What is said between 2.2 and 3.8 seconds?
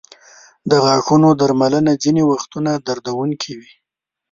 وختونه دردونکې وي.